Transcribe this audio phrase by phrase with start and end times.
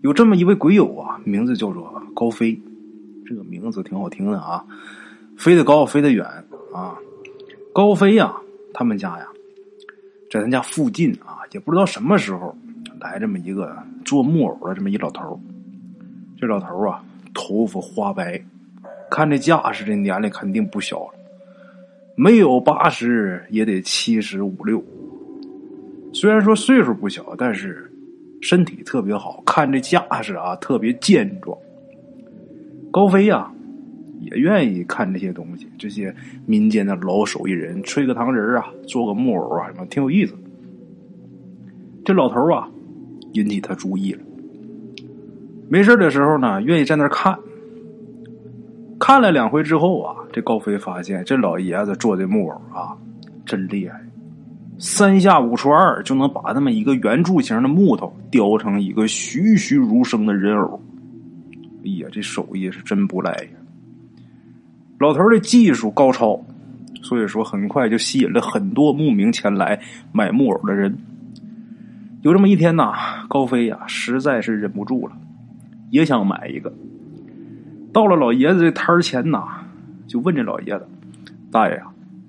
[0.00, 2.58] 有这么一位鬼友啊，名字叫做高飞，
[3.26, 4.64] 这个名字挺好听的啊，
[5.36, 6.24] 飞得高，飞得远
[6.72, 6.96] 啊。
[7.72, 8.34] 高飞呀，
[8.72, 9.26] 他们家呀，
[10.30, 12.56] 在他家附近啊，也不知道什么时候
[13.00, 15.40] 来这么一个做木偶的这么一老头
[16.40, 17.04] 这老头啊，
[17.34, 18.40] 头发花白，
[19.10, 21.14] 看这架势，这年龄肯定不小了，
[22.16, 24.82] 没有八十也得七十五六。
[26.12, 27.90] 虽然说岁数不小，但是
[28.40, 31.56] 身体特别好，看这架势啊，特别健壮。
[32.90, 33.50] 高飞呀，
[34.20, 36.14] 也愿意看这些东西，这些
[36.46, 40.34] 民间的老手艺人，吹个糖人啊，做个木偶啊，什么挺有意思。
[42.04, 42.68] 这老头啊，
[43.32, 44.20] 引起他注意了。
[45.68, 47.38] 没事的时候呢，愿意在那看。
[48.98, 52.96] 看了两回之后啊，这高飞发现这老爷子做的木偶啊，
[53.44, 54.00] 真厉害。
[54.78, 60.80] 三下五除二就能把那么一个圆柱形的木头雕成一个栩栩如生的人偶，
[61.84, 63.50] 哎呀，这手艺是真不赖呀！
[65.00, 66.40] 老头的技术高超，
[67.02, 69.80] 所以说很快就吸引了很多慕名前来
[70.12, 70.96] 买木偶的人。
[72.22, 72.92] 有这么一天呐，
[73.28, 75.16] 高飞呀实在是忍不住了，
[75.90, 76.72] 也想买一个。
[77.92, 79.64] 到了老爷子这摊前呐，
[80.06, 80.86] 就问这老爷子
[81.50, 81.82] ：“大爷呀，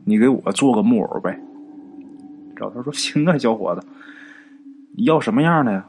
[0.03, 1.39] 你给我做个木偶呗？”
[2.59, 3.85] 老头说：“行啊，小伙子，
[4.95, 5.85] 你要什么样的呀？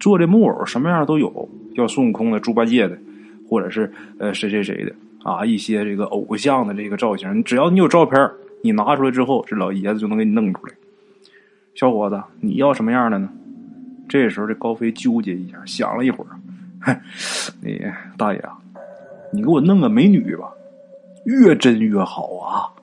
[0.00, 2.98] 做这木偶什么样都有，要孙悟空的、猪八戒的，
[3.48, 8.30] 或者是呃谁谁谁的啊，一些这个偶像的这个造型，只要你有照片，
[8.62, 10.74] 你拿出来之后，这老爷子就能给你弄出来。
[11.74, 13.28] 小伙子，你要什么样的呢？”
[14.06, 17.00] 这时候，这高飞纠结一下，想了一会儿，
[17.62, 17.80] 你
[18.18, 18.58] 大爷啊，
[19.32, 20.52] 你给我弄个美女吧，
[21.24, 22.73] 越真越好啊。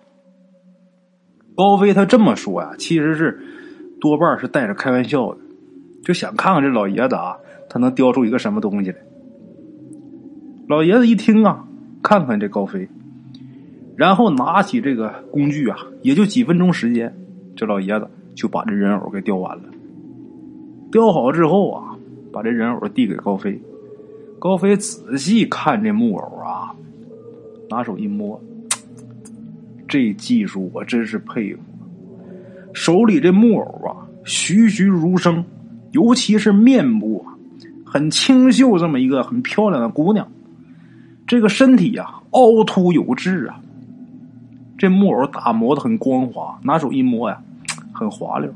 [1.62, 3.40] 高飞他这么说呀，其实是
[4.00, 5.38] 多半是带着开玩笑的，
[6.04, 7.38] 就想看看这老爷子啊，
[7.70, 8.98] 他能雕出一个什么东西来。
[10.68, 11.64] 老爷子一听啊，
[12.02, 12.90] 看看这高飞，
[13.96, 17.16] 然后拿起这个工具啊，也就几分钟时间，
[17.56, 19.64] 这老爷子就把这人偶给雕完了。
[20.92, 21.96] 雕好之后啊，
[22.34, 23.62] 把这人偶递给高飞，
[24.40, 26.74] 高飞仔细看这木偶啊，
[27.70, 28.42] 拿手一摸。
[29.92, 31.60] 这技术我真是佩服，
[32.74, 35.44] 手里这木偶啊栩栩如生，
[35.92, 37.36] 尤其是面部啊
[37.86, 40.26] 很清秀，这么一个很漂亮的姑娘，
[41.28, 43.60] 这个身体呀凹凸有致啊，
[44.78, 47.44] 这木偶打磨的很光滑，拿手一摸呀
[47.92, 48.50] 很滑溜。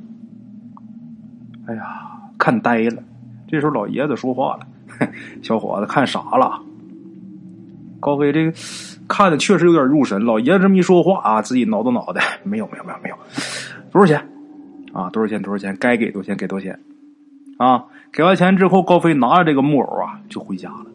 [1.67, 3.03] 哎呀，看呆了。
[3.45, 4.65] 这时候老爷子说话了
[5.43, 6.61] ：“小伙子看傻了。”
[7.99, 8.53] 高飞这个。
[9.07, 13.15] 看的确实有点入神，老爷子这么一说话啊，自己挠挠脑袋， 没有没有没有没有，
[13.91, 14.27] 多少钱？
[14.93, 15.41] 啊，多少钱？
[15.41, 15.75] 多少钱？
[15.79, 16.37] 该给多少钱？
[16.37, 16.79] 给多少钱？
[17.57, 20.85] 啊，给完钱之后，高飞拿着这个木偶啊，就回家了。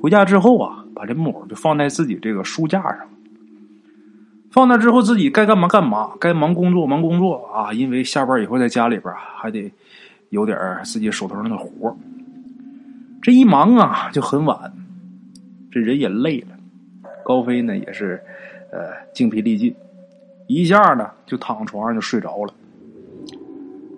[0.00, 2.98] 回家之后啊，把这木偶就放在自己这个书架上，
[4.50, 9.72] 放那之后，自己该干嘛干嘛，该忙工作忙工作啊，因为下班以后在家里边还得
[10.30, 11.96] 有点自己手头上的活
[13.22, 14.72] 这一忙啊，就很晚，
[15.72, 16.57] 这人也累了。
[17.28, 18.18] 高飞呢也是，
[18.70, 19.74] 呃，精疲力尽，
[20.46, 22.54] 一下呢就躺床上就睡着了。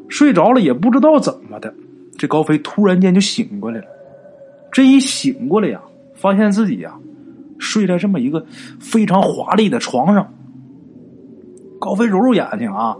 [0.08, 1.72] 睡着了也不知道怎么的，
[2.18, 3.86] 这高飞突然间就醒过来了。
[4.72, 5.80] 这一醒过来呀，
[6.12, 6.98] 发现自己呀
[7.60, 8.44] 睡在这么一个
[8.80, 10.34] 非常华丽的床上。
[11.78, 12.96] 高飞揉揉眼睛啊，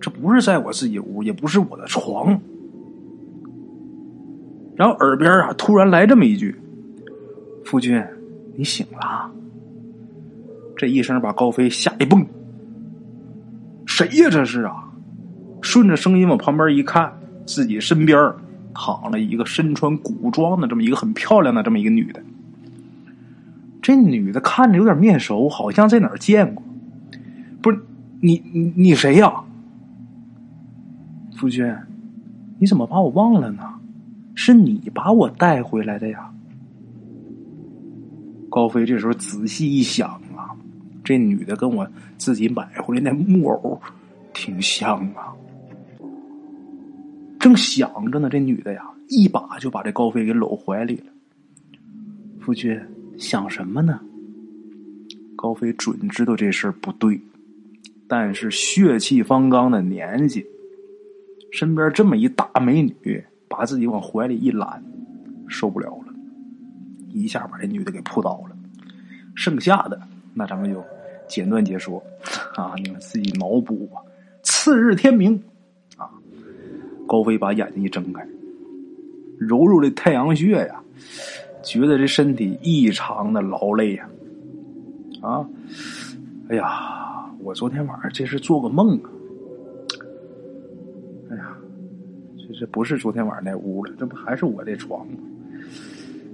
[0.00, 2.40] 这不是在我自己屋，也不是我的床。
[4.74, 6.56] 然后耳边啊突然来这么一句
[7.64, 8.04] ：“夫君，
[8.56, 9.30] 你醒了。”
[10.76, 12.26] 这一声把高飞吓一蹦，
[13.86, 14.28] 谁呀？
[14.30, 14.90] 这是啊！
[15.62, 17.12] 顺着声音往旁边一看，
[17.46, 18.18] 自己身边
[18.74, 22.20] 躺了一个身穿古装的这么一个很漂亮的这么一个女的。
[23.80, 26.62] 这女的看着有点面熟，好像在哪儿见过。
[27.62, 27.78] 不是
[28.20, 29.32] 你你你谁呀？
[31.36, 31.74] 夫君，
[32.58, 33.62] 你怎么把我忘了呢？
[34.34, 36.30] 是你把我带回来的呀！
[38.50, 40.20] 高飞这时候仔细一想。
[41.04, 41.86] 这女的跟我
[42.16, 43.78] 自己买回来那木偶
[44.32, 45.32] 挺像啊，
[47.38, 51.12] 正想着呢，这女的呀，一把就把这高飞给搂怀里了。
[52.40, 52.80] 夫君
[53.18, 54.00] 想什么呢？
[55.36, 57.20] 高飞准知道这事儿不对，
[58.08, 60.44] 但是血气方刚的年纪，
[61.52, 64.82] 身边这么一大美女，把自己往怀里一揽，
[65.46, 66.14] 受不了了，
[67.12, 68.56] 一下把这女的给扑倒了。
[69.34, 70.00] 剩下的
[70.32, 70.82] 那咱们就。
[71.26, 72.02] 简短解说，
[72.54, 74.00] 啊，你们自己脑补吧。
[74.42, 75.42] 次日天明，
[75.96, 76.10] 啊，
[77.06, 78.26] 高飞把眼睛一睁开，
[79.38, 80.80] 揉揉这太阳穴呀，
[81.62, 84.08] 觉得这身体异常的劳累呀。
[85.22, 85.48] 啊，
[86.48, 89.10] 哎呀，我昨天晚上这是做个梦啊！
[91.30, 91.56] 哎呀，
[92.36, 95.14] 这这不是昨天晚上那屋了，这不还是我这床吗？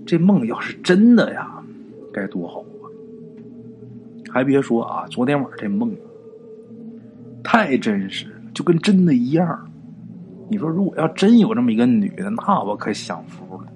[0.04, 1.62] 这梦要是真的呀，
[2.12, 2.64] 该多好！
[4.32, 5.94] 还别说啊，昨天晚上这梦
[7.43, 9.67] 太真实了，就跟真的一样。
[10.49, 13.67] 你说，如果要真有这么一个女的，那我可享福了。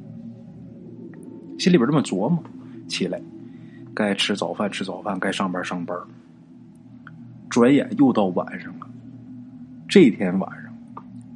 [1.59, 2.43] 心里边这么琢磨，
[2.89, 3.21] 起来。
[3.95, 5.97] 该吃早饭，吃早饭；该上班，上班。
[7.49, 8.87] 转眼又到晚上了。
[9.89, 10.75] 这天晚上，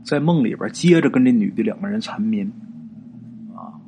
[0.04, 2.50] 在梦里边接着跟这女的两个人缠绵。
[3.54, 3.78] 啊！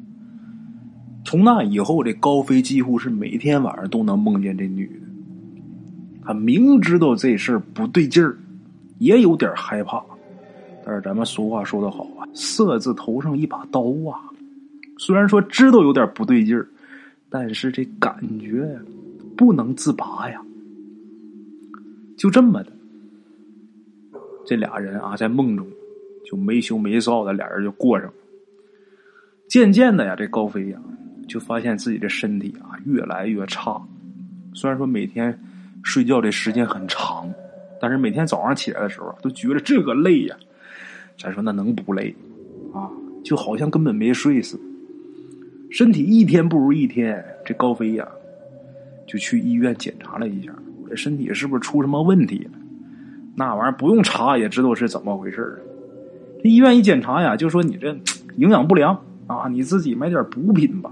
[1.25, 5.10] 从那以后，这高飞几乎是每天晚上都能梦见这女的。
[6.31, 8.39] 他明知道这事儿不对劲儿，
[8.99, 10.01] 也有点害怕。
[10.85, 14.31] 但是咱们俗话说得好啊，“色字头上一把刀啊”。
[14.97, 16.69] 虽然说知道有点不对劲儿。
[17.29, 18.79] 但是这感觉
[19.37, 20.41] 不能自拔呀，
[22.17, 22.73] 就这么的，
[24.47, 25.67] 这俩人啊，在梦中
[26.25, 28.15] 就没羞没臊的，俩人就过上了。
[29.49, 30.81] 渐渐的呀，这高飞呀，
[31.29, 33.81] 就发现自己的身体啊越来越差。
[34.53, 35.37] 虽然说每天
[35.83, 37.33] 睡觉这时间很长，
[37.81, 40.37] 但是每天早上起来的时候都觉得这个累呀。
[41.19, 42.15] 咱说那能不累
[42.73, 42.89] 啊？
[43.23, 44.63] 就好像根本没睡似的。
[45.71, 48.09] 身体一天不如一天，这高飞呀，
[49.07, 52.51] 就去医院检查了一下，我这身体是不是出什么问题了？
[53.37, 55.61] 那玩意儿不用查也知道是怎么回事儿。
[56.43, 57.95] 这医院一检查呀，就说你这
[58.37, 60.91] 营养不良啊，你自己买点补品吧。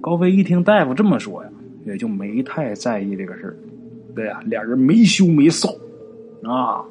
[0.00, 1.50] 高飞一听大夫这么说呀，
[1.86, 3.56] 也就没太在意这个事儿。
[4.14, 5.68] 对呀，俩人没羞没臊
[6.44, 6.84] 啊。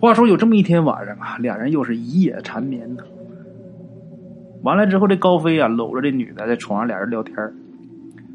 [0.00, 3.02] 话说有这么一天晚上啊，俩人又是一夜缠绵呢。
[4.62, 7.36] 完了之后，这高飞啊搂着这女的在床上，俩人聊天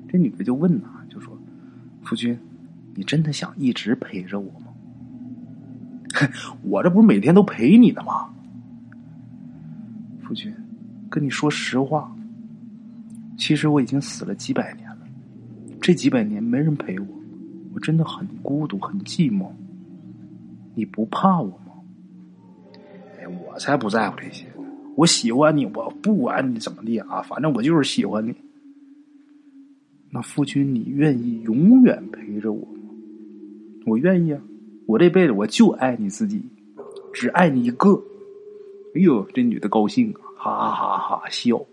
[0.07, 1.37] 这女的就问呐，就说
[2.03, 2.37] ：“夫君，
[2.95, 4.67] 你真的想一直陪着我吗？
[6.63, 8.29] 我这不是每天都陪你的吗？
[10.21, 10.53] 夫君，
[11.09, 12.15] 跟你说实话，
[13.37, 14.99] 其实我已经死了几百年了，
[15.81, 17.07] 这几百年没人陪我，
[17.79, 19.47] 真的很孤独，很寂寞。
[20.75, 21.73] 你不怕我吗？
[23.19, 24.45] 哎，我才不在乎这些。”
[24.95, 28.35] 我喜欢你，我不管你怎么地啊，反正我就是喜欢你。
[30.11, 32.89] 那夫君，你愿意永远陪着我吗？
[33.85, 34.41] 我愿意啊，
[34.85, 36.41] 我这辈子我就爱你自己，
[37.13, 37.93] 只爱你一个。
[38.93, 41.65] 哎呦，这女的高兴啊，哈哈哈笑。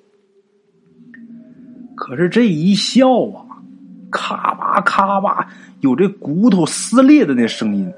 [1.97, 3.46] 可是这一笑啊，
[4.17, 5.47] 咔吧咔吧，
[5.81, 7.93] 有这骨头撕裂的那声音。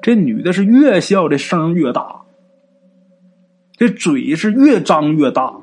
[0.00, 2.22] 这女的是越笑，这声越大。
[3.76, 5.54] 这嘴是越张越大，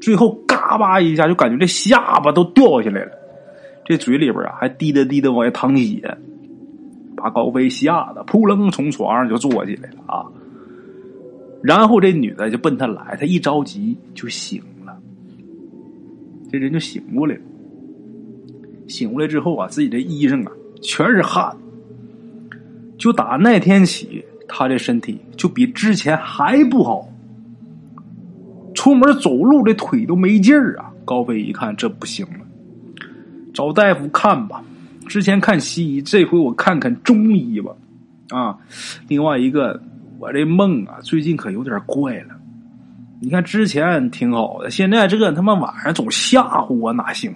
[0.00, 3.12] 最后嘎巴一下，就感觉这下巴都掉下来了。
[3.84, 6.18] 这嘴里边啊，还滴答滴答往外淌血，
[7.16, 10.26] 把高飞吓得扑棱从床上就坐起来了啊。
[11.62, 14.96] 然后这女的就奔他来，他一着急就醒了，
[16.52, 17.40] 这人就醒过来了。
[18.88, 20.52] 醒过来之后啊，自己的衣裳啊
[20.82, 21.56] 全是汗，
[22.98, 27.08] 就打那天起，他这身体就比之前还不好。
[28.74, 30.92] 出门走路，这腿都没劲儿啊！
[31.04, 32.46] 高飞一看，这不行了，
[33.52, 34.62] 找大夫看吧。
[35.08, 37.72] 之前看西医，这回我看看中医吧。
[38.28, 38.56] 啊，
[39.08, 39.82] 另外一个，
[40.20, 42.36] 我这梦啊，最近可有点怪了。
[43.20, 47.34] 你看之前挺好的，现在这个他妈晚上总吓唬我，哪行？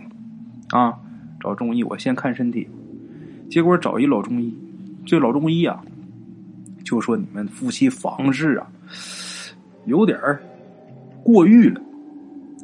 [0.70, 0.94] 啊，
[1.42, 2.68] 找中医，我先看身体。
[3.50, 4.54] 结果找一老中医，
[5.04, 5.82] 这老中医啊，
[6.84, 8.70] 就说你们夫妻房事啊，
[9.86, 10.40] 有点儿。
[11.24, 11.80] 过誉了，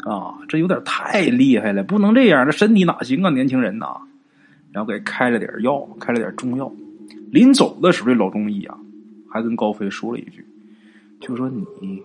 [0.04, 3.87] 啊，这有点太厉害了，不能这样，这身体哪行啊，年轻人呐！
[4.73, 6.73] 然后给开了点药，开了点中药。
[7.30, 8.76] 临走的时候，这老中医啊，
[9.30, 10.44] 还跟高飞说了一句，
[11.20, 12.02] 就说你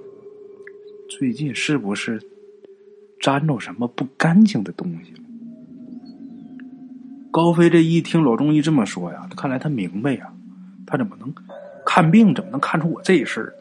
[1.10, 2.22] 最近是不是
[3.20, 5.23] 沾着什么不干净的东西了？
[7.34, 10.32] 高飞这一听老中医这么说呀，看来他明白呀，
[10.86, 11.34] 他怎么能
[11.84, 13.56] 看病，怎么能看出我这事儿？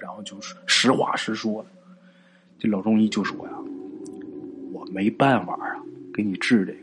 [0.00, 1.64] 然后就是实话实说。
[2.58, 3.52] 这老中医就说呀
[4.74, 5.78] ：“我没办法啊，
[6.12, 6.78] 给你治这个。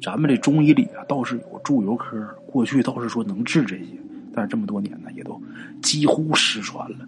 [0.00, 3.98] 咱们这中医里啊，倒是有祝由科，过去倒是说能治这些，
[4.32, 5.38] 但是这么多年呢，也都
[5.82, 7.06] 几乎失传了。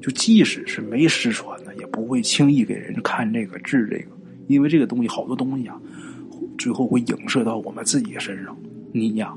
[0.00, 4.16] 就即使是没失传呢，也不会轻易给人看这个治这个，
[4.46, 5.78] 因为这个东西好多东西啊，
[6.58, 8.56] 最后会影射到我们自己身上。
[8.92, 9.34] 你呀，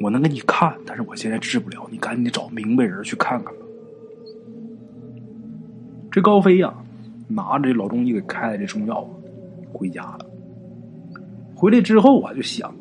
[0.00, 3.60] 我能给你看，但是我现在治不了，你赶紧找明白人去看看吧。
[6.10, 6.72] 这高飞呀。”
[7.28, 9.08] 拿着这老中医给开的这中药
[9.72, 10.26] 回家了。
[11.54, 12.74] 回来之后啊，就想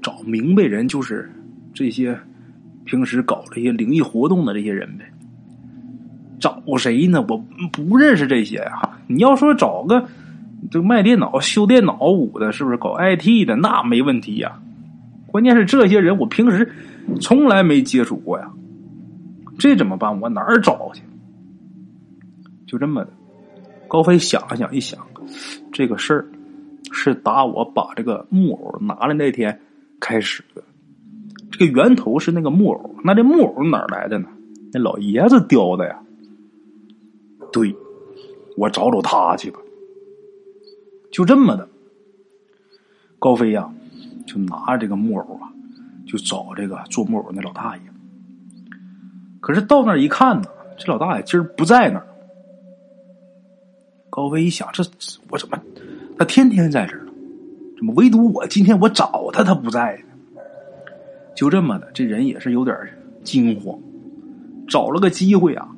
[0.00, 1.28] 找明白人，就是
[1.74, 2.16] 这些
[2.84, 5.04] 平时搞这些灵异活动的这些人呗。
[6.38, 7.26] 找谁呢？
[7.28, 7.36] 我
[7.72, 8.88] 不认识这些呀。
[9.08, 10.06] 你要说找个
[10.70, 13.56] 这卖电脑、修电脑五的，是不是搞 IT 的？
[13.56, 14.60] 那没问题呀。
[15.26, 16.70] 关键是这些人我平时
[17.20, 18.50] 从来没接触过呀。
[19.58, 20.20] 这怎么办？
[20.20, 21.02] 我哪儿找去？
[22.66, 23.10] 就这么的。
[23.88, 24.98] 高飞想了想，一想，
[25.72, 26.26] 这个事儿。
[26.94, 29.58] 是打我把这个木偶拿来那天
[29.98, 30.62] 开始的，
[31.50, 34.28] 这个源头是那个木偶，那这木偶哪来的呢？
[34.74, 35.98] 那老爷子雕的呀。
[37.50, 37.74] 对，
[38.58, 39.58] 我找找他去吧。
[41.12, 41.68] 就这么的，
[43.18, 43.70] 高飞呀，
[44.26, 45.52] 就拿着这个木偶啊，
[46.06, 47.82] 就找这个做木偶那老大爷。
[49.40, 52.06] 可是到那一看呢，这老大爷今儿不在那儿。
[54.08, 54.82] 高飞一想，这
[55.28, 55.58] 我怎么？
[56.18, 57.06] 他天天在这儿
[57.76, 60.42] 怎么唯独我今天我找他，他不在呢？
[61.34, 62.74] 就这么的，这人也是有点
[63.22, 63.78] 惊慌，
[64.66, 65.68] 找了个机会啊，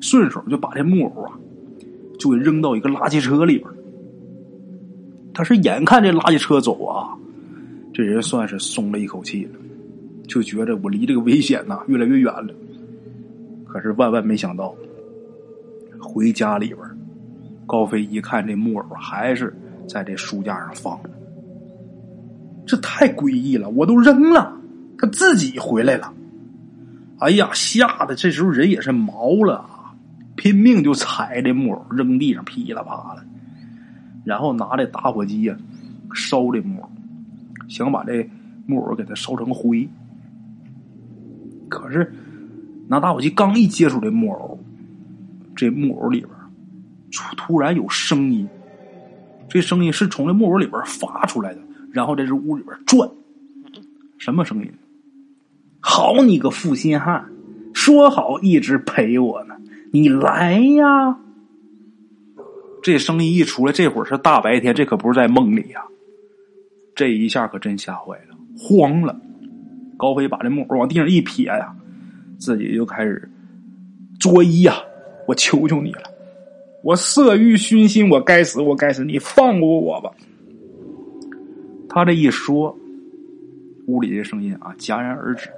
[0.00, 1.32] 顺手就把这木偶啊，
[2.18, 3.70] 就给扔到一个垃圾车里边。
[5.34, 7.12] 他是眼看这垃圾车走啊，
[7.92, 9.58] 这人算是松了一口气了，
[10.26, 12.54] 就觉着我离这个危险呐越来越远了。
[13.66, 14.74] 可是万万没想到，
[16.00, 16.78] 回家里边，
[17.66, 19.52] 高飞一看这木偶还是。
[19.86, 21.10] 在这书架上放着，
[22.64, 23.68] 这太诡异了！
[23.68, 24.58] 我都扔了，
[24.96, 26.10] 他自己回来了。
[27.18, 29.92] 哎呀，吓得这时候人也是毛了啊，
[30.36, 33.22] 拼命就踩这木偶，扔地上噼里啪啦，
[34.24, 35.56] 然后拿这打火机呀
[36.14, 36.90] 烧这木偶，
[37.68, 38.28] 想把这
[38.66, 39.88] 木偶给它烧成灰。
[41.68, 42.12] 可是
[42.88, 44.58] 拿打火机刚一接触这木偶，
[45.54, 46.30] 这木偶里边
[47.12, 48.48] 突突然有声音。
[49.48, 51.60] 这声音是从这木偶里边发出来的，
[51.92, 53.08] 然后在这屋里边转。
[54.18, 54.72] 什么声音？
[55.80, 57.26] 好你个负心汉，
[57.74, 59.54] 说好一直陪我呢，
[59.92, 61.18] 你来呀！
[62.84, 65.82] 这声音一出来，这会儿是大白天，这可不是在梦里呀。
[66.94, 69.18] 这一下可真吓坏了，慌了。
[69.96, 71.74] 高飞把这木偶往地上一撇呀，
[72.38, 73.26] 自己就开始
[74.20, 74.74] 作揖呀
[75.26, 76.02] ：“我求求你了。”
[76.84, 79.02] 我色欲熏心，我该死，我该死！
[79.02, 80.10] 你放过我吧。
[81.88, 82.78] 他这一说，
[83.86, 85.48] 屋里的声音啊戛然而止。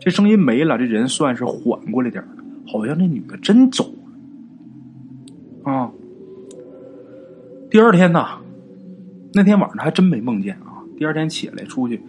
[0.00, 2.30] 这声音没了，这人算是缓过来点了，
[2.66, 3.92] 好像这女的真走
[5.66, 5.90] 啊。
[7.70, 8.24] 第二天呢，
[9.34, 10.82] 那天晚上还真没梦见啊。
[10.96, 12.00] 第二天起来出去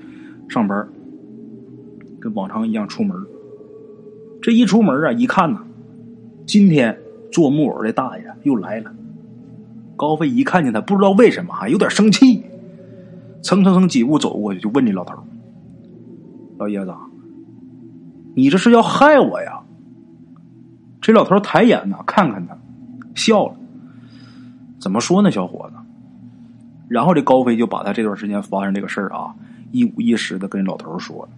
[0.48, 0.88] 上班，
[2.20, 3.18] 跟往常一样出门。
[4.42, 5.62] 这一出门啊，一看呢，
[6.46, 6.98] 今天。
[7.30, 8.96] 做木偶的大爷又来了，
[9.98, 12.46] 高飞一看见他，不知道为什么还有点生气，
[13.44, 15.14] 蹭蹭蹭几步走过去，就问这老头
[16.58, 16.96] ：“老爷子，
[18.34, 19.62] 你这是要害我呀？”
[21.02, 22.58] 这老头抬眼呢，看看他，
[23.18, 23.56] 笑了
[24.80, 25.76] ：“怎么说呢，小伙子？”
[26.88, 29.36] 然后这高飞就把他这段时间发生这个事儿啊，
[29.74, 31.30] 一五一十的跟老头说了。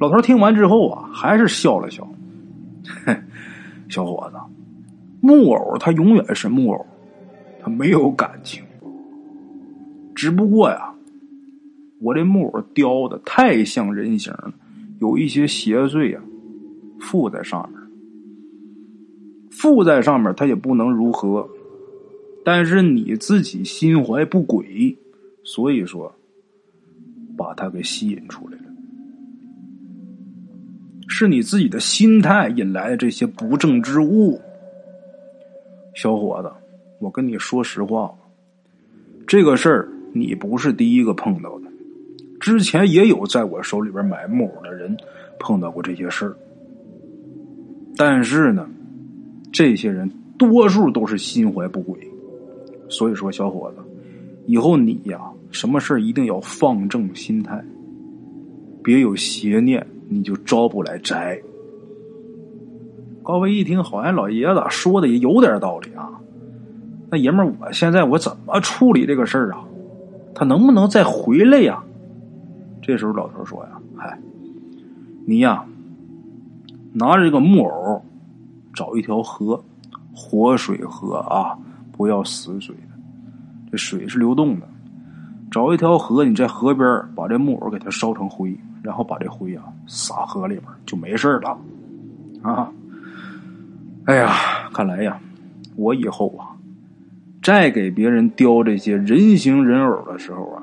[0.00, 2.08] 老头听完之后啊，还是笑了笑，
[3.04, 3.16] 哼。
[3.88, 4.36] 小伙子，
[5.20, 6.86] 木偶他永远是木偶，
[7.62, 8.64] 他没有感情。
[10.12, 10.92] 只不过呀，
[12.00, 14.52] 我这木偶雕的太像人形了，
[14.98, 16.20] 有一些邪祟呀
[16.98, 17.80] 附在上面。
[19.66, 21.48] 附在上面，他也不能如何。
[22.44, 24.96] 但是你自己心怀不轨，
[25.42, 26.14] 所以说
[27.36, 28.62] 把他给吸引出来了。
[31.08, 34.40] 是你自己的心态引来的这些不正之物，
[35.94, 36.48] 小伙子，
[37.00, 38.14] 我跟你说实话，
[39.26, 41.66] 这个事儿你不是第一个碰到的，
[42.38, 44.96] 之前也有在我手里边买木偶的人
[45.40, 46.36] 碰到过这些事儿，
[47.96, 48.68] 但是呢，
[49.52, 51.98] 这些人多数都是心怀不轨，
[52.88, 53.78] 所以说，小伙子，
[54.46, 57.64] 以后你呀，什么事一定要放正心态，
[58.82, 59.86] 别有邪念。
[60.08, 61.36] 你就招不来灾。
[63.24, 66.08] 高飞一听，好像老爷子说的也有点道理啊。
[67.10, 69.64] 那爷们，我现在我怎么处理这个事儿啊？
[70.32, 71.82] 他能不能再回来呀？
[72.80, 74.16] 这时候老头说呀：“嗨，
[75.26, 75.66] 你呀，
[76.92, 78.04] 拿着这个木偶，
[78.76, 79.64] 找一条河，
[80.14, 81.58] 活水河啊，
[81.90, 84.68] 不要死水的，这水是流动的。
[85.50, 88.56] 找一条河，你在河边把这木偶给它烧成灰。”
[88.86, 91.58] 然后把这灰啊撒河里边就没事了，
[92.40, 92.72] 啊！
[94.04, 94.32] 哎呀，
[94.72, 95.18] 看来呀，
[95.74, 96.54] 我以后啊，
[97.42, 100.62] 再给别人雕这些人形人偶的时候啊，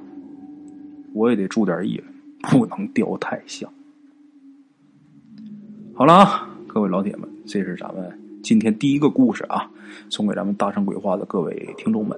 [1.13, 2.05] 我也得注点意了，
[2.43, 3.70] 不能雕太像。
[5.93, 9.70] 好了啊，各位老铁们，这是咱们今天第一个故事啊，
[10.10, 12.18] 送给咱们大圣鬼话的各位听众们。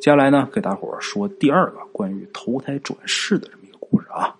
[0.00, 4.36] 接下来呢，给大伙儿说第二个关于投胎转世的这么一个故事啊。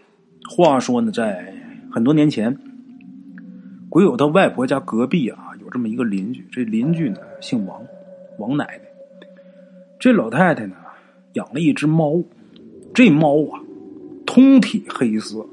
[0.50, 1.54] 话说呢，在
[1.90, 2.56] 很多年前，
[3.88, 6.45] 鬼友他外婆家隔壁啊，有这么一个邻居。
[6.50, 7.80] 这邻居呢姓王，
[8.38, 8.83] 王奶奶。
[9.99, 10.75] 这老太太呢
[11.33, 12.23] 养了一只猫，
[12.92, 13.61] 这猫啊
[14.26, 15.47] 通体黑色，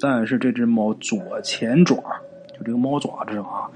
[0.00, 2.02] 但是这只猫左前爪，
[2.68, 3.66] 这个猫爪子上啊，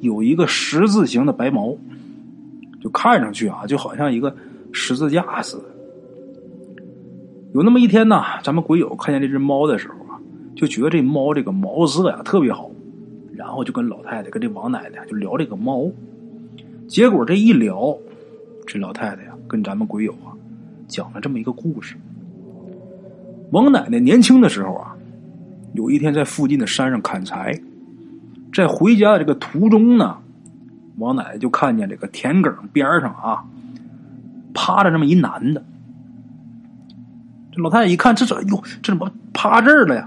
[0.00, 1.74] 有一个十字形的白毛，
[2.82, 4.36] 就看上去啊就好像一个。
[4.74, 5.64] 十字架似的。
[7.52, 10.18] 有那么一天呢，咱们鬼友看见这只猫的时候啊，
[10.56, 12.70] 就觉得这猫这个毛色呀特别好，
[13.34, 15.90] 然后就跟老太太跟这王奶奶就聊这个猫。
[16.88, 17.94] 结果这一聊，
[18.66, 20.32] 这老太太呀跟咱们鬼友啊
[20.88, 21.94] 讲了这么一个故事。
[23.50, 24.96] 王奶奶年轻的时候啊，
[25.74, 27.60] 有一天在附近的山上砍柴，
[28.52, 30.18] 在回家的这个途中呢，
[30.98, 33.44] 王奶奶就看见这个田埂边上啊。
[34.54, 35.64] 趴着这么一男的，
[37.50, 40.06] 这老太太一看，这怎哟，这怎么趴这儿了呀？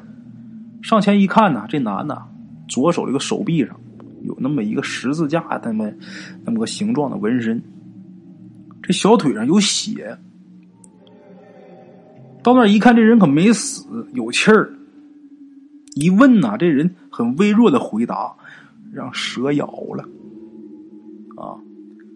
[0.84, 2.22] 上前一看呢，这男的
[2.68, 3.76] 左手这个手臂上
[4.22, 5.92] 有那么一个十字架那么
[6.44, 7.60] 那么个形状的纹身，
[8.84, 10.16] 这小腿上有血。
[12.44, 14.72] 到那一看，这人可没死，有气儿。
[15.96, 18.34] 一问呐，这人很微弱的回答
[18.94, 20.04] ：“让蛇咬了。”
[21.36, 21.56] 啊，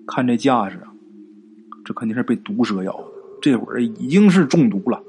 [0.05, 0.93] 看这架势啊！
[1.83, 3.05] 这肯定是被毒蛇咬的，
[3.41, 5.01] 这会儿已经是中毒了。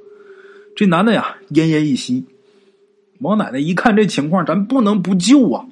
[0.75, 2.25] 这男的呀，奄奄一息。
[3.19, 5.67] 王奶奶一看这情况，咱不能不救啊！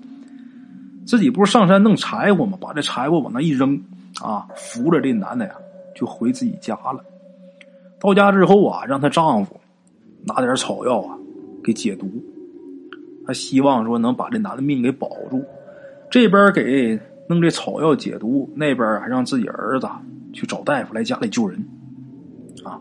[1.06, 2.58] 自己不是上山弄柴火吗？
[2.60, 3.80] 把这柴火往那一扔，
[4.20, 5.54] 啊，扶着这男的呀，
[5.94, 7.02] 就回自己家了。
[8.00, 9.58] 到家之后啊，让她丈夫
[10.24, 11.16] 拿点草药啊，
[11.62, 12.10] 给解毒。
[13.28, 15.44] 他希望说能把这男的命给保住。
[16.10, 19.86] 这边给弄这草药解毒，那边还让自己儿子。
[20.30, 21.58] 去找大夫来家里救人，
[22.62, 22.78] 啊，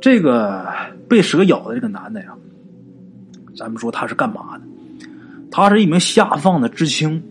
[0.00, 0.66] 这个
[1.08, 2.34] 被蛇咬的这个男的呀，
[3.56, 4.64] 咱们说他是干嘛的？
[5.50, 7.22] 他是一名下放的知青，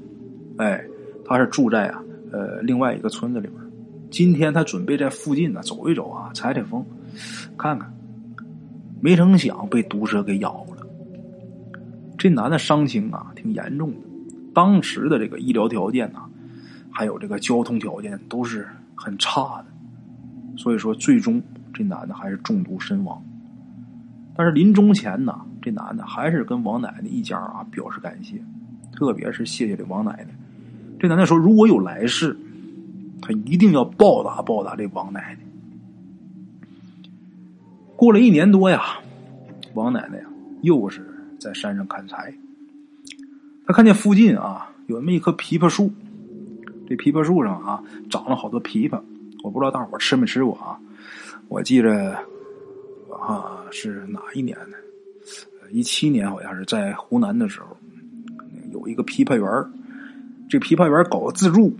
[0.55, 0.83] 哎，
[1.25, 3.61] 他是住在啊呃另外一个村子里边。
[4.09, 6.83] 今天他准备在附近呢走一走啊，采采风，
[7.57, 7.93] 看看，
[9.01, 10.65] 没成想被毒蛇给咬。
[12.17, 13.97] 这男的伤情啊挺严重的，
[14.53, 16.19] 当时的这个医疗条件呢，
[16.91, 18.67] 还有这个交通条件都是。
[18.99, 19.65] 很差的，
[20.57, 21.39] 所以说最终
[21.71, 23.23] 这男的还是中毒身亡。
[24.35, 28.41] 但是临终前呢，这男的还是跟王奶奶一家啊表示感谢，
[28.91, 30.35] 特别是谢谢这王奶奶。
[30.99, 32.35] 这男的说，如果有来世，
[33.21, 35.39] 他一定要报答报答这王奶奶。
[37.95, 38.81] 过了一年多呀，
[39.75, 40.23] 王奶奶呀
[40.63, 41.07] 又是
[41.39, 42.33] 在山上砍柴，
[43.65, 45.91] 他看见附近啊有那么一棵枇杷树。
[46.87, 49.01] 这枇杷树上啊，长了好多枇杷，
[49.43, 50.79] 我不知道大伙吃没吃过啊。
[51.49, 52.17] 我记着
[53.11, 54.77] 啊，是哪一年呢？
[55.69, 57.75] 一七年好像是在湖南的时候，
[58.71, 59.71] 有一个枇杷园
[60.49, 61.75] 这枇杷园搞自助，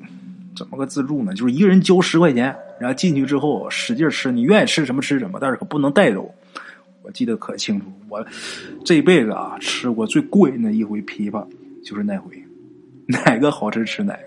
[0.57, 1.33] 怎么个自助呢？
[1.33, 6.29] 就是一个人交十块钱，然后进去之后使劲吃，你愿意吃什么吃什么，但是可不能带走。
[7.07, 8.21] 我记得可清楚，我
[8.83, 11.47] 这辈子啊吃过最过瘾的一回枇杷，
[11.81, 12.43] 就是那回，
[13.07, 14.19] 哪个好吃吃哪个。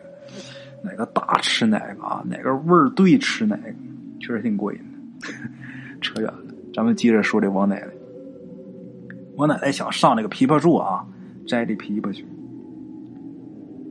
[0.83, 2.25] 哪个大吃哪个啊？
[2.27, 3.65] 哪个味儿对吃哪个，
[4.19, 5.29] 确实挺过瘾的。
[6.01, 6.39] 扯远了，
[6.73, 7.89] 咱们接着说这王奶奶。
[9.37, 11.05] 王奶奶想上那个枇杷树啊，
[11.47, 12.25] 摘这枇杷去。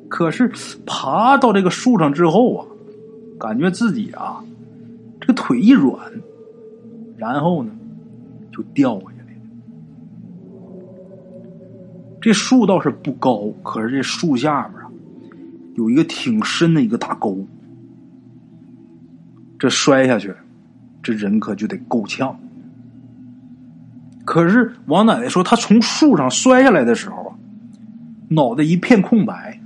[0.08, 0.52] 可是
[0.84, 2.66] 爬到这个树上之后啊，
[3.40, 4.44] 感觉自己啊，
[5.22, 6.12] 这个腿一软，
[7.18, 7.72] 然后呢，
[8.60, 9.42] 就掉下来了。
[12.20, 14.74] 这树倒是不高，可是这树下面。
[15.76, 17.38] 有一个挺深的一个大沟，
[19.58, 20.36] 这摔下去，
[21.02, 22.38] 这人可就得够呛。
[24.26, 27.36] 可是王奶奶说，她从树上摔下来的时候啊，
[28.28, 29.62] 脑袋一片空白，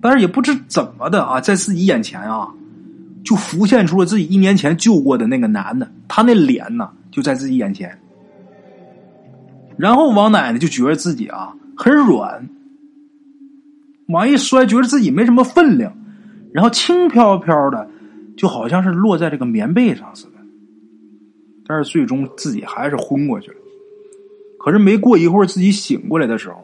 [0.00, 2.52] 但是也不知怎么的啊，在自己眼前啊，
[3.24, 7.96] 就浮现出了自己一年前救过的那个男的，他那脸呢就在自己眼前。
[9.76, 12.48] 然后王奶奶就觉得自己啊很软。
[14.08, 15.96] 往一摔，觉得自己没什么分量，
[16.52, 17.88] 然后轻飘飘的，
[18.36, 20.32] 就好像是落在这个棉被上似的。
[21.66, 23.56] 但是最终自己还是昏过去了。
[24.58, 26.56] 可是没过一会儿，自己醒过来的时候，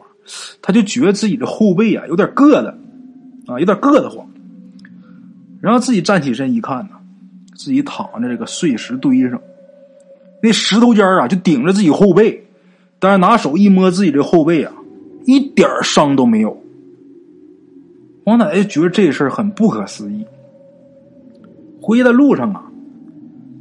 [0.61, 2.77] 他就觉得自己的后背啊有点硌的，
[3.47, 4.27] 啊，有点硌得慌。
[5.61, 6.91] 然后自己站起身一看呢，
[7.55, 9.41] 自己躺在这个碎石堆上，
[10.41, 12.47] 那石头尖啊就顶着自己后背，
[12.99, 14.73] 但是拿手一摸自己这后背啊，
[15.25, 16.61] 一点伤都没有。
[18.25, 20.25] 王奶奶就觉得这事儿很不可思议。
[21.81, 22.71] 回的路上啊，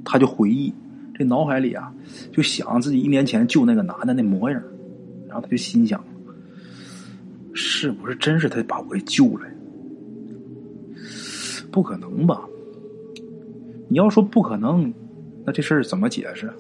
[0.05, 0.73] 他就回忆，
[1.15, 1.93] 这脑海里啊
[2.33, 4.63] 就想自己一年前救那个男的那模样，
[5.27, 6.03] 然后他就心想：
[7.55, 9.47] 是不是真是他把我给救了？
[11.71, 12.43] 不可能吧？
[13.89, 14.93] 你要说不可能，
[15.45, 16.53] 那这事儿怎么解释？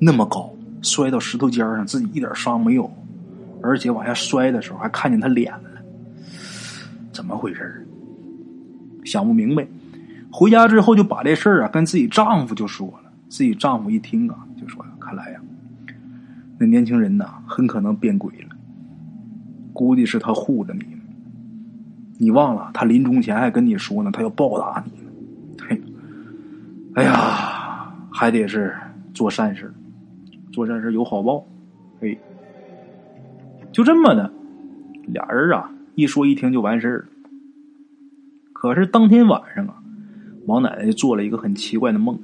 [0.00, 0.50] 那么高，
[0.82, 2.90] 摔到石头尖上，自己一点伤没有，
[3.62, 5.70] 而且往下摔的时候还看见他脸了，
[7.12, 7.86] 怎么回事
[9.04, 9.66] 想不明白。
[10.32, 15.40] 回家之后就把这事儿啊跟自己丈夫就说了，自己丈夫一听啊就说：“看来呀，
[16.56, 18.56] 那年轻人呐很可能变鬼了，
[19.72, 20.86] 估计是他护着你。
[22.18, 25.10] 你忘了他临终前还跟你说呢，他要报答你呢。
[25.68, 25.82] 嘿，
[26.94, 28.76] 哎呀，还得是
[29.12, 29.72] 做善事，
[30.52, 31.46] 做善事有好报。
[32.00, 32.18] 嘿，
[33.72, 34.32] 就这么的，
[35.06, 37.06] 俩人啊一说一听就完事儿了。
[38.52, 39.76] 可是当天晚上啊。”
[40.46, 42.18] 王奶奶就做了一个很奇怪的梦。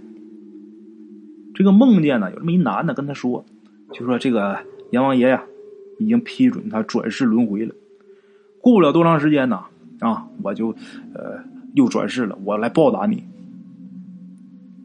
[1.55, 3.45] 这个梦见呢，有这么一男的跟他说，
[3.93, 4.59] 就说这个
[4.91, 5.45] 阎王爷呀，
[6.01, 7.75] 已经批准他转世轮回了。
[8.61, 9.63] 过不了多长时间呢，
[10.01, 10.71] 啊，我就
[11.15, 11.39] 呃
[11.75, 13.23] 又转世了，我来报答你。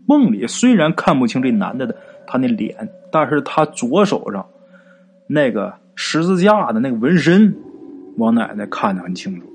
[0.06, 1.95] 梦里虽然看不清这男的的
[2.32, 4.48] 他那脸，但是他左手上
[5.28, 7.54] 那个十字架的那个纹身，
[8.15, 9.46] 王奶奶看得很清楚，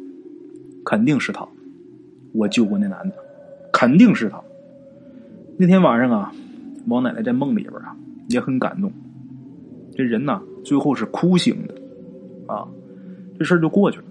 [0.84, 1.48] 肯定是他。
[2.34, 3.14] 我救过那男的。
[3.72, 4.38] 肯定是他。
[5.56, 6.32] 那天晚上啊，
[6.86, 7.96] 王奶奶在梦里边啊
[8.28, 8.92] 也很感动。
[9.94, 11.74] 这人呐，最后是哭醒的，
[12.46, 12.68] 啊，
[13.38, 14.04] 这事儿就过去了。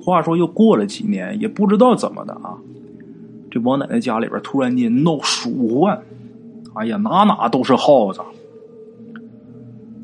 [0.00, 2.56] 话说又过了几年，也不知道怎么的啊，
[3.50, 6.02] 这王奶奶家里边突然间闹鼠患，
[6.74, 8.20] 哎呀，哪哪都是耗子。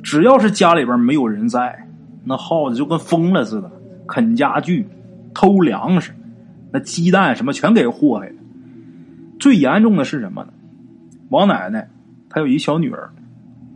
[0.03, 1.87] 只要是家里边没有人在，
[2.25, 3.71] 那耗子就跟疯了似的，
[4.07, 4.89] 啃家具、
[5.35, 6.13] 偷粮食。
[6.73, 8.35] 那鸡蛋什么全给祸害了。
[9.39, 10.53] 最严重的是什么呢？
[11.29, 11.89] 王奶奶
[12.29, 13.11] 她有一小女儿，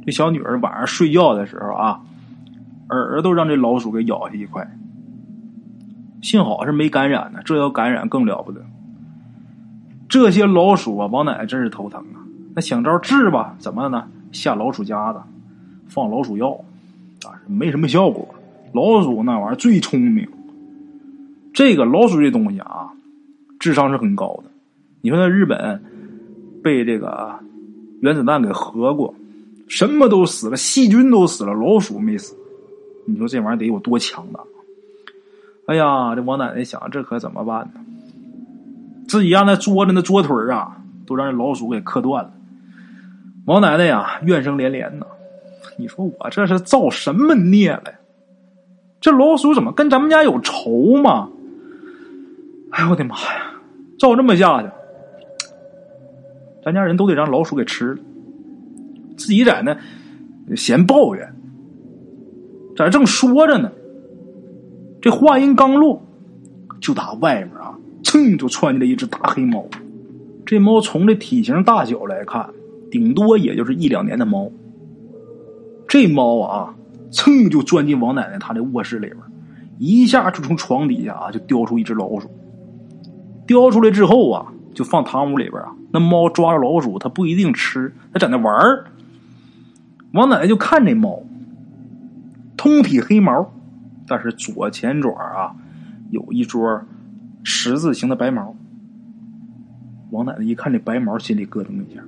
[0.06, 2.00] 这小女儿晚上睡觉的时候啊，
[2.88, 4.66] 耳朵让这老鼠给咬下一块。
[6.22, 8.62] 幸好是没感染呢，这要感染更了不得。
[10.08, 12.23] 这些老鼠啊，王奶奶真是头疼啊。
[12.54, 14.08] 那想招治吧，怎么呢？
[14.30, 15.20] 下老鼠夹子，
[15.88, 16.52] 放老鼠药，
[17.24, 18.34] 啊，没什么效果。
[18.72, 20.28] 老鼠那玩意儿最聪明。
[21.52, 22.92] 这个老鼠这东西啊，
[23.58, 24.50] 智商是很高的。
[25.00, 25.82] 你说那日本
[26.62, 27.38] 被这个
[28.00, 29.14] 原子弹给核过，
[29.68, 32.36] 什么都死了，细菌都死了，老鼠没死。
[33.06, 34.40] 你说这玩意儿得有多强大？
[35.66, 37.80] 哎呀，这王奶奶想，这可怎么办呢？
[39.06, 42.32] 自己家那桌子那桌腿啊，都让这老鼠给磕断了。
[43.46, 45.06] 王奶奶呀，怨声连连呐。
[45.76, 47.84] 你说我这是造什么孽了？
[49.00, 51.28] 这老鼠怎么跟咱们家有仇吗？
[52.70, 53.52] 哎呦我的妈呀！
[53.98, 54.68] 照这么下去，
[56.64, 57.98] 咱家人都得让老鼠给吃了。
[59.16, 61.34] 自己在那闲抱怨，
[62.76, 63.70] 在正说着呢，
[65.00, 66.02] 这话音刚落，
[66.80, 69.64] 就打外面啊，噌就窜进来一只大黑猫。
[70.44, 72.50] 这猫从这体型大小来看，
[72.94, 74.52] 顶多也就是一两年的猫。
[75.88, 76.76] 这猫啊，
[77.10, 79.18] 噌就钻进王奶奶她的卧室里边，
[79.78, 82.30] 一下就从床底下啊就叼出一只老鼠。
[83.48, 85.74] 叼出来之后啊，就放堂屋里边啊。
[85.90, 88.84] 那猫抓着老鼠，它不一定吃，它在那玩儿。
[90.12, 91.24] 王奶奶就看这猫，
[92.56, 93.52] 通体黑毛，
[94.06, 95.56] 但是左前爪啊
[96.10, 96.80] 有一撮
[97.42, 98.54] 十字形的白毛。
[100.12, 102.00] 王奶奶一看这白毛，心里咯噔一下。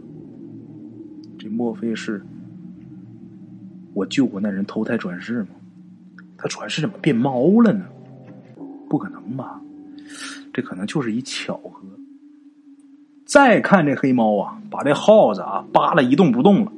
[1.49, 2.23] 莫非是
[3.95, 5.49] 我救过那人投胎转世吗？
[6.39, 7.87] 他转世怎么变猫了呢？
[8.89, 9.61] 不可能吧？
[10.53, 11.83] 这可能就是一巧合。
[13.25, 16.73] 再看这黑猫啊，把这耗子啊扒拉一动不动了，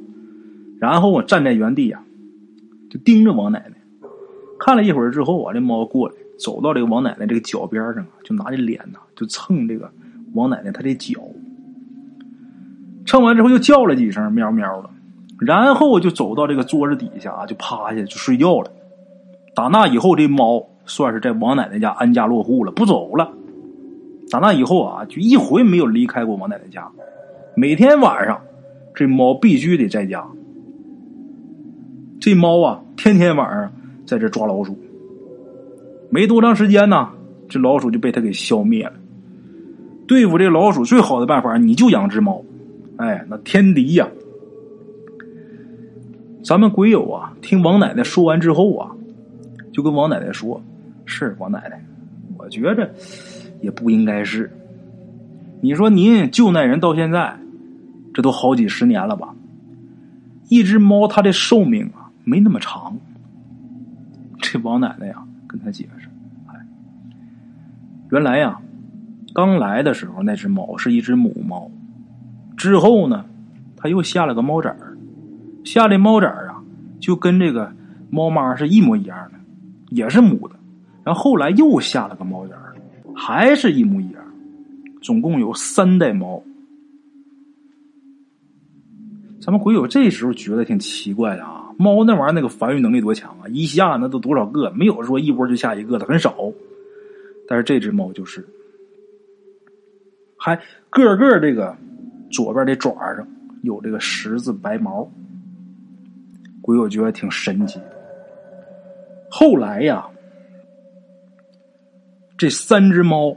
[0.79, 2.03] 然后我站在原地啊，
[2.89, 3.75] 就盯着王奶奶。
[4.57, 9.91] 看了一会儿之后啊，这猫过来，走到这个王奶奶这个脚边上啊，就拿着脸呐，就蹭这个
[10.33, 11.21] 王奶奶她的脚。
[13.09, 14.89] 蹭完之后又叫了几声喵喵的，
[15.39, 18.71] 然后就走到这个桌子底下啊，就趴下就睡觉了。
[19.55, 23.31] 打那以后，这猫算是在王奶奶家安家落户了，不走了。
[24.29, 26.87] 打那以后啊，就一回没有离开过王奶奶家。
[27.55, 28.39] 每天晚上，
[28.93, 30.23] 这猫必须得在家。
[32.21, 33.71] 这猫啊，天天晚上
[34.05, 34.77] 在这抓老鼠。
[36.11, 37.09] 没多长时间呢，
[37.47, 38.93] 这老鼠就被他给消灭了。
[40.07, 42.43] 对付这老鼠最好的办法，你就养只猫。
[42.99, 44.09] 哎，那天敌呀！
[46.43, 48.91] 咱们鬼友啊，听王奶奶说完之后啊，
[49.71, 50.61] 就跟王奶奶说
[51.07, 51.81] ：“是王奶奶，
[52.37, 52.93] 我觉着
[53.61, 54.51] 也不应该是。
[55.61, 57.39] 你说您救那人到现在，
[58.13, 59.33] 这都好几十年了吧？
[60.49, 62.97] 一只猫它的寿命啊，没那么长。”
[64.39, 66.09] 这王奶奶呀，跟他解释
[66.51, 66.55] ：“哎，
[68.11, 68.59] 原来呀。”
[69.33, 71.71] 刚来的时候，那只猫是一只母猫。
[72.59, 73.25] 之后呢，
[73.77, 74.97] 它又下了个猫崽儿，
[75.63, 76.61] 下的猫崽儿啊，
[76.99, 77.71] 就跟这个
[78.09, 79.39] 猫妈是一模一样的，
[79.91, 80.55] 也是母的。
[81.05, 82.75] 然后后来又下了个猫崽儿，
[83.15, 84.21] 还是一模一样。
[85.01, 86.43] 总共有三代猫。
[89.39, 96.35] 咱们鬼友这时候觉得挺奇怪的啊，猫那玩意儿那个繁育能力多强啊，一下那都多少个，没有说一窝就下一个的，很少。
[97.47, 98.45] 但是这只猫就是。
[100.37, 101.75] 还个个这个
[102.31, 103.27] 左边的爪上
[103.63, 105.09] 有这个十字白毛，
[106.61, 107.79] 鬼友觉得挺神奇。
[109.29, 110.05] 后来呀，
[112.37, 113.35] 这三只猫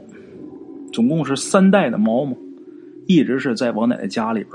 [0.91, 2.35] 总共是三代的猫嘛，
[3.07, 4.51] 一直是在王奶奶家里边。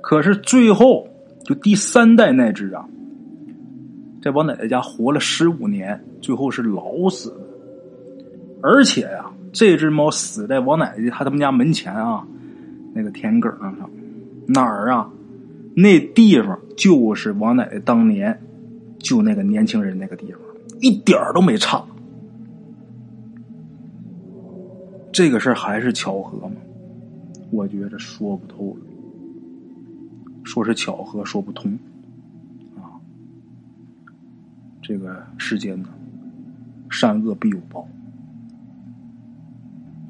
[0.00, 1.08] 可是最后
[1.44, 2.88] 就第三代那只啊，
[4.22, 7.40] 在王奶奶家活了十五年，最后是老死了，
[8.62, 9.30] 而且呀。
[9.52, 12.28] 这只猫死在王奶奶他他们家门前啊，
[12.96, 13.90] 那个田埂上，
[14.46, 15.10] 哪儿啊？
[15.74, 18.40] 那地方就是王奶奶当年
[18.98, 20.40] 救那个年轻人那个地方，
[20.80, 21.84] 一点都没差。
[25.12, 26.56] 这个事儿还是巧合吗？
[27.50, 28.80] 我觉着说不透了。
[30.42, 31.78] 说是巧合，说不通
[32.76, 32.96] 啊。
[34.80, 35.88] 这个世间呢，
[36.88, 37.86] 善恶必有报。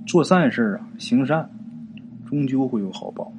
[0.07, 1.51] 做善事啊，行善，
[2.29, 3.33] 终究会有好报。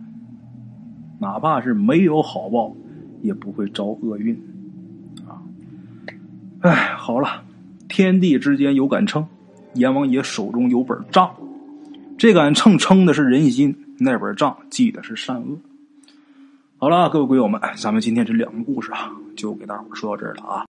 [1.19, 2.75] 哪怕是没有好报，
[3.23, 4.39] 也不会招厄运
[5.27, 5.41] 啊！
[6.59, 7.43] 哎，好了，
[7.89, 9.25] 天地之间有杆秤，
[9.73, 11.35] 阎王爷手中有本账，
[12.19, 15.57] 这杆秤称的是人心，那本账记的是善恶。
[16.77, 20.66] 好了，各位鬼友们，咱们今天这两个故事啊，就给大伙说到这儿了啊。